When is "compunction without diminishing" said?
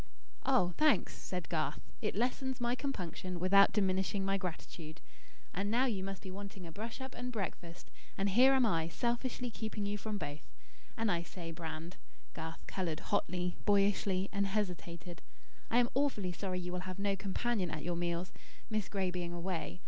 2.73-4.25